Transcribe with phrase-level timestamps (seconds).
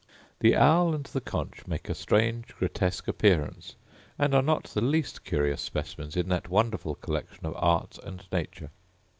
[0.39, 3.75] The owl and the conch make a strange grotesque appearance,
[4.17, 8.71] and are not the least curious specimens in that wonderful collection of art and nature.